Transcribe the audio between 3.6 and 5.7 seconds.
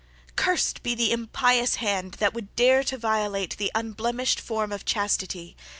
unblemished form of Chastity!